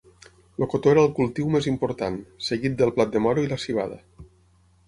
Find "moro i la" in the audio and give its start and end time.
3.27-3.63